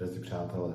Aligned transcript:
Drazí 0.00 0.20
přátelé, 0.20 0.74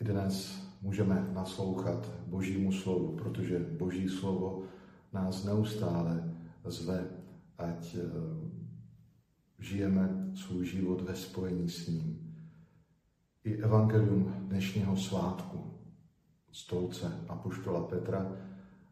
i 0.00 0.04
dnes 0.04 0.62
můžeme 0.82 1.30
naslouchat 1.32 2.10
Božímu 2.26 2.72
slovu, 2.72 3.16
protože 3.16 3.58
Boží 3.58 4.08
slovo 4.08 4.62
nás 5.12 5.44
neustále 5.44 6.34
zve, 6.64 7.04
ať 7.58 7.96
eh, 7.96 8.00
žijeme 9.58 10.30
svůj 10.34 10.66
život 10.66 11.00
ve 11.00 11.14
spojení 11.14 11.68
s 11.68 11.88
ním. 11.88 12.34
I 13.44 13.54
evangelium 13.54 14.34
dnešního 14.38 14.96
svátku, 14.96 15.64
stolce 16.52 17.12
Apoštola 17.28 17.86
Petra, 17.86 18.32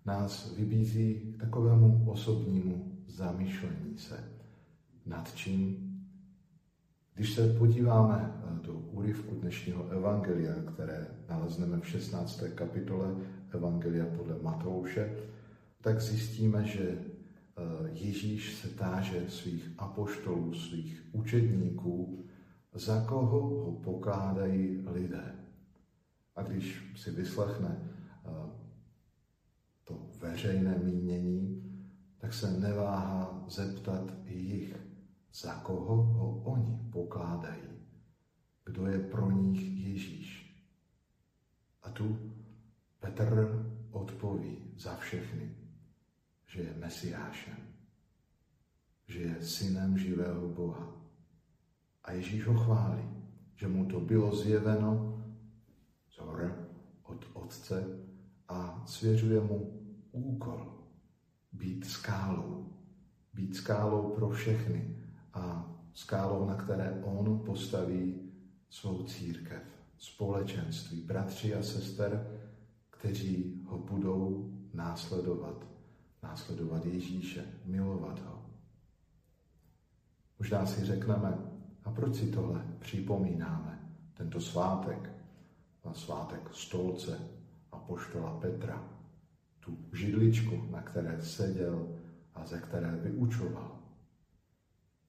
nás 0.05 0.55
vybízí 0.57 1.15
k 1.15 1.41
takovému 1.41 2.11
osobnímu 2.11 3.03
zamýšlení 3.07 3.99
se 3.99 4.25
nad 5.07 5.35
čím. 5.35 5.96
Když 7.17 7.35
se 7.35 7.55
podíváme 7.59 8.35
eh, 8.35 8.67
do 8.67 8.73
úryvku 8.73 9.35
dnešního 9.35 9.89
evangelia, 9.89 10.55
které 10.75 11.07
nalezneme 11.29 11.81
v 11.81 11.89
16. 11.89 12.43
kapitole 12.55 13.15
Evangelia 13.51 14.07
podle 14.17 14.39
Matouše, 14.43 15.17
tak 15.81 16.01
zjistíme, 16.01 16.65
že 16.65 16.83
eh, 16.91 17.03
Ježíš 17.93 18.55
se 18.55 18.69
táže 18.69 19.25
svých 19.29 19.71
apoštolů, 19.79 20.55
svých 20.55 21.05
učedníků, 21.13 22.25
za 22.75 23.05
koho 23.05 23.41
ho 23.41 23.73
pokládají 23.73 24.85
lidé. 24.87 25.35
A 26.35 26.43
když 26.43 26.93
si 26.97 27.11
vyslechne 27.11 27.79
eh, 27.81 28.31
to 29.85 30.11
veřejné 30.21 30.79
mínění, 30.85 31.63
tak 32.19 32.35
se 32.35 32.61
neváhá 32.61 33.45
zeptat 33.49 34.15
jich, 34.27 34.77
za 35.37 35.55
koho 35.55 35.97
ho 36.03 36.43
oni 36.45 36.79
pokládají, 36.93 37.69
kdo 38.65 38.87
je 38.87 38.99
pro 38.99 39.31
nich 39.31 39.87
Ježíš. 39.87 40.57
A 41.83 41.91
tu 41.91 42.33
Petr 43.01 43.65
odpoví 43.91 44.59
za 44.77 44.97
všechny, 44.97 45.57
že 46.47 46.61
je 46.63 46.75
Mesiášem, 46.79 47.59
že 49.09 49.19
je 49.21 49.43
synem 49.43 49.99
živého 49.99 50.49
Boha. 50.49 50.93
A 52.05 52.13
Ježíš 52.13 52.47
ho 52.47 52.55
chválí, 52.55 53.05
že 53.55 53.69
mu 53.69 53.85
to 53.85 54.01
bylo 54.01 54.37
zjeveno 54.37 55.23
z 56.11 56.19
od 57.03 57.27
Otce 57.33 57.85
a 58.49 58.83
svěřuje 58.87 59.41
mu 59.41 59.83
úkol 60.13 60.73
být 61.53 61.87
skálou. 61.87 62.73
Být 63.35 63.57
skálou 63.57 64.15
pro 64.15 64.31
všechny 64.31 65.06
a 65.37 65.73
skálou, 65.95 66.47
na 66.47 66.55
které 66.55 67.03
on 67.05 67.43
postaví 67.47 68.21
svou 68.71 69.03
církev, 69.03 69.63
společenství, 69.99 71.01
bratři 71.01 71.55
a 71.55 71.63
sester, 71.63 72.41
kteří 72.91 73.63
ho 73.67 73.79
budou 73.79 74.53
následovat, 74.75 75.67
následovat 76.23 76.87
Ježíše, 76.87 77.45
milovat 77.65 78.21
ho. 78.21 78.43
Možná 80.39 80.67
si 80.67 80.85
řekneme, 80.85 81.39
a 81.85 81.91
proč 81.91 82.17
si 82.17 82.27
tohle 82.27 82.65
připomínáme, 82.79 83.93
tento 84.15 84.41
svátek, 84.41 85.11
na 85.85 85.95
svátek 85.95 86.55
stolce 86.55 87.19
a 87.73 87.79
poštola 87.79 88.41
Petra, 88.41 88.89
tu 89.61 89.79
židličku, 89.93 90.67
na 90.71 90.83
které 90.83 91.23
seděl 91.23 91.99
a 92.35 92.47
ze 92.47 92.61
které 92.61 92.91
vyučoval. 92.97 93.76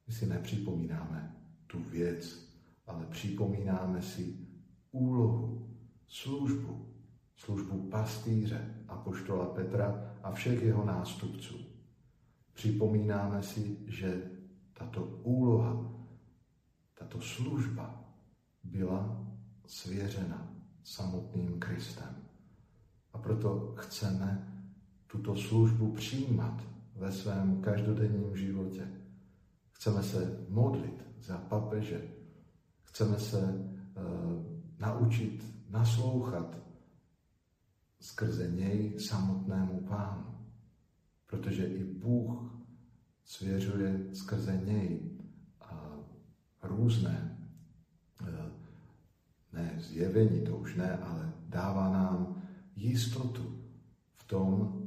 My 0.07 0.13
si 0.13 0.25
nepřipomínáme 0.27 1.35
tu 1.67 1.83
věc, 1.83 2.49
ale 2.87 3.05
připomínáme 3.05 4.01
si 4.01 4.47
úlohu, 4.91 5.69
službu, 6.07 6.93
službu 7.35 7.89
pastýře 7.89 8.83
a 8.87 8.97
poštola 8.97 9.45
Petra 9.45 10.15
a 10.23 10.31
všech 10.31 10.63
jeho 10.63 10.85
nástupců. 10.85 11.55
Připomínáme 12.53 13.43
si, 13.43 13.77
že 13.87 14.31
tato 14.73 15.05
úloha, 15.05 15.91
tato 16.93 17.21
služba 17.21 18.13
byla 18.63 19.27
svěřena 19.67 20.53
samotným 20.83 21.59
Kristem. 21.59 22.15
A 23.13 23.17
proto 23.17 23.73
chceme 23.77 24.53
tuto 25.07 25.35
službu 25.35 25.91
přijímat 25.91 26.63
ve 26.95 27.11
svém 27.11 27.61
každodenním 27.61 28.37
životě. 28.37 28.87
Chceme 29.77 30.03
se 30.03 30.45
modlit 30.49 31.03
za 31.19 31.37
papeže. 31.37 32.01
Chceme 32.83 33.19
se 33.19 33.41
uh, 33.41 34.45
naučit 34.79 35.45
naslouchat 35.69 36.57
skrze 37.99 38.51
něj 38.51 38.99
samotnému 38.99 39.81
pánu. 39.81 40.25
Protože 41.27 41.65
i 41.65 41.83
Bůh 41.83 42.57
svěřuje 43.23 44.15
skrze 44.15 44.61
něj 44.65 45.11
uh, 45.71 46.03
různé, 46.63 47.37
uh, 48.21 48.27
ne 49.53 49.75
zjevení, 49.77 50.41
to 50.41 50.57
už 50.57 50.75
ne, 50.75 50.97
ale 50.97 51.33
dává 51.49 51.89
nám 51.89 52.43
jistotu 52.75 53.61
v 54.13 54.23
tom, 54.27 54.81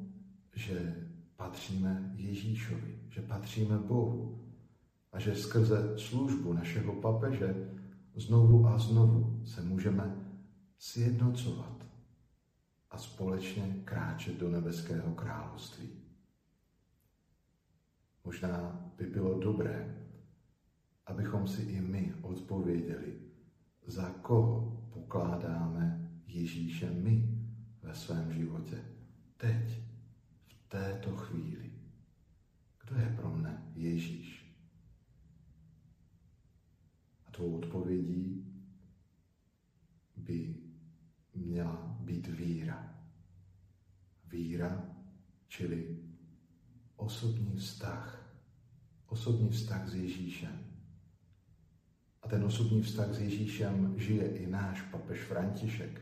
že 0.55 1.07
patříme 1.37 2.13
Ježíšovi, 2.15 2.99
že 3.09 3.23
patříme 3.23 3.79
Bohu 3.79 4.50
a 5.13 5.19
že 5.19 5.35
skrze 5.35 5.99
službu 5.99 6.53
našeho 6.53 6.93
papeže 6.93 7.71
znovu 8.15 8.67
a 8.67 8.79
znovu 8.79 9.43
se 9.47 9.63
můžeme 9.63 10.17
sjednocovat 10.79 11.87
a 12.91 12.99
společně 12.99 13.83
kráčet 13.85 14.39
do 14.39 14.51
nebeského 14.51 15.15
království. 15.15 15.89
Možná 18.25 18.85
by 18.97 19.07
bylo 19.07 19.39
dobré, 19.39 20.07
abychom 21.07 21.49
si 21.49 21.63
i 21.63 21.81
my 21.81 22.15
odpověděli, 22.23 23.21
za 23.87 24.11
koho 24.11 24.87
pokládáme 24.93 26.11
Ježíše 26.27 26.91
my 26.91 27.39
ve 27.83 27.95
svém 27.95 28.33
životě. 28.33 28.85
Teď, 29.37 29.83
v 30.47 30.69
této 30.69 31.17
chvíli. 31.17 31.73
Kdo 32.85 32.97
je 32.97 33.17
pro 33.17 33.31
mne 33.31 33.73
Ježíš? 33.75 34.57
A 37.27 37.31
tvou 37.31 37.57
odpovědí 37.57 38.47
by 40.17 40.57
měla 41.35 41.97
být 42.01 42.27
víra. 42.27 42.95
Víra, 44.25 44.97
čili 45.61 45.97
osobní 46.97 47.57
vztah. 47.57 48.17
Osobní 49.07 49.49
vztah 49.49 49.89
s 49.89 49.95
Ježíšem. 49.95 50.59
A 52.23 52.29
ten 52.29 52.45
osobní 52.45 52.83
vztah 52.83 53.15
s 53.15 53.21
Ježíšem 53.21 53.95
žije 53.97 54.37
i 54.37 54.47
náš 54.47 54.83
papež 54.83 55.21
František. 55.21 56.01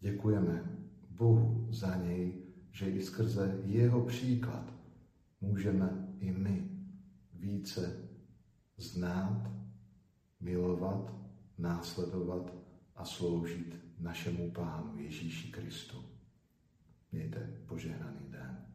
Děkujeme 0.00 0.64
Bohu 1.10 1.68
za 1.70 1.96
něj, 1.96 2.34
že 2.70 2.90
i 2.90 3.02
skrze 3.02 3.60
jeho 3.64 4.04
příklad 4.04 4.72
můžeme 5.40 6.14
i 6.20 6.32
my 6.32 6.70
více 7.34 8.08
znát, 8.76 9.50
milovat, 10.40 11.14
následovat 11.58 12.54
a 12.96 13.04
sloužit 13.04 13.76
našemu 13.98 14.50
Pánu 14.50 14.98
Ježíši 14.98 15.52
Kristu. 15.52 16.17
Mějte 17.12 17.48
požehnaný 17.66 18.28
den. 18.28 18.67